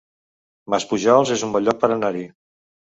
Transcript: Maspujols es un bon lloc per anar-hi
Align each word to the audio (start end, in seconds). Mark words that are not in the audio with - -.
Maspujols 0.75 1.35
es 1.37 1.47
un 1.51 1.55
bon 1.59 1.67
lloc 1.69 1.81
per 1.87 1.95
anar-hi 2.01 2.29